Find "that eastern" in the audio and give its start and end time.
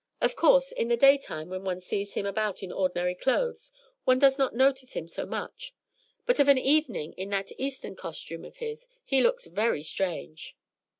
7.29-7.95